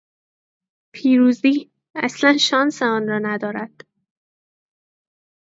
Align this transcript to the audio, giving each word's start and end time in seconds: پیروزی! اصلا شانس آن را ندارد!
پیروزی! 0.93 1.71
اصلا 1.95 2.37
شانس 2.37 2.81
آن 2.81 3.07
را 3.07 3.19
ندارد! 3.19 3.83